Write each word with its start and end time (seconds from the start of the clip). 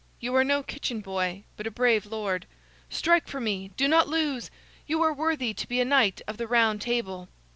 You 0.19 0.33
are 0.35 0.43
no 0.43 0.63
kitchen 0.63 1.01
boy, 1.01 1.43
but 1.55 1.67
a 1.67 1.69
brave 1.69 2.07
lord. 2.07 2.47
Strike 2.89 3.27
for 3.27 3.39
me! 3.39 3.69
Do 3.77 3.87
not 3.87 4.07
lose. 4.07 4.49
You 4.87 5.03
are 5.03 5.13
worthy 5.13 5.53
to 5.53 5.67
be 5.69 5.79
a 5.79 5.85
Knight 5.85 6.23
of 6.27 6.37
the 6.37 6.47
Round 6.47 6.81
Table." 6.81 7.27